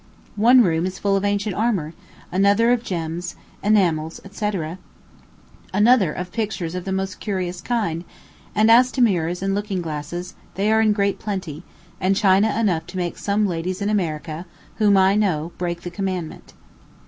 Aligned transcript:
One 0.41 0.63
room 0.63 0.87
is 0.87 0.97
full 0.97 1.15
of 1.15 1.23
ancient 1.23 1.53
armor, 1.55 1.93
another 2.31 2.71
of 2.71 2.81
gems, 2.83 3.35
enamels, 3.61 4.19
&c, 4.31 4.49
another 5.73 6.11
of 6.11 6.31
pictures 6.31 6.73
of 6.73 6.85
the 6.85 6.91
most 6.91 7.19
curious 7.19 7.61
kind; 7.61 8.03
and 8.55 8.71
as 8.71 8.91
to 8.93 9.01
mirrors 9.03 9.43
and 9.43 9.53
looking 9.53 9.79
glasses, 9.83 10.33
they 10.55 10.71
are 10.71 10.81
in 10.81 10.91
great 10.91 11.19
plenty; 11.19 11.61
and 11.99 12.15
china 12.15 12.59
enough 12.59 12.87
to 12.87 12.97
make 12.97 13.15
some 13.19 13.45
ladies 13.45 13.79
in 13.79 13.91
America 13.91 14.47
whom 14.77 14.97
I 14.97 15.13
know 15.13 15.51
break 15.59 15.81
the 15.81 15.91
commandment. 15.91 16.53